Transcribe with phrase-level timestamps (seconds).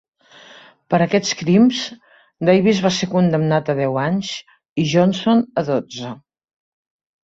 [0.93, 1.83] Per aquests crims,
[2.51, 4.35] Davis va ser condemnat a deu anys
[4.85, 6.21] i Johnson a dotze.